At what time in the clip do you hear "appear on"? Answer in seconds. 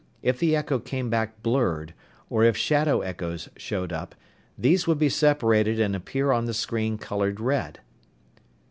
5.95-6.45